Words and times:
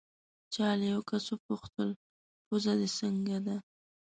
چا 0.53 0.67
له 0.79 0.85
یو 0.93 1.01
کس 1.09 1.23
وپوښتل: 1.31 1.89
پوزه 2.45 2.73
دې 2.79 2.87
څنګه 2.99 3.37
ده؟ 3.45 3.55